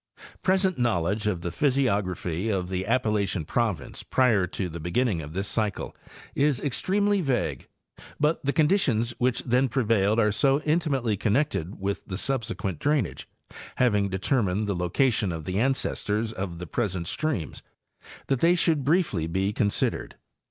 Present 0.41 0.79
knowledée 0.79 1.27
of 1.27 1.41
the 1.41 1.51
physiography 1.51 2.49
of 2.49 2.69
the 2.69 2.87
Appalachian 2.87 3.45
province 3.45 4.01
prior 4.01 4.47
to 4.47 4.67
the 4.67 4.79
beginning 4.79 5.21
of 5.21 5.33
this 5.33 5.47
cycle 5.47 5.95
is 6.33 6.59
extremely 6.59 7.21
vague; 7.21 7.67
but 8.19 8.43
the 8.43 8.51
conditions 8.51 9.13
which 9.19 9.43
then 9.43 9.69
prevailed 9.69 10.19
are 10.19 10.31
so 10.31 10.59
intimately 10.61 11.15
con 11.15 11.33
nected 11.33 11.77
with 11.77 12.03
the 12.07 12.17
subsequent 12.17 12.79
drainage, 12.79 13.29
having 13.75 14.09
determined 14.09 14.65
the 14.65 14.73
location 14.75 15.31
of 15.31 15.45
the 15.45 15.59
ancestors 15.59 16.33
of 16.33 16.57
the 16.57 16.65
present 16.65 17.05
streams, 17.05 17.61
that 18.25 18.39
they 18.39 18.55
should 18.55 18.83
briefly 18.83 19.27
be 19.27 19.53
considered. 19.53 20.15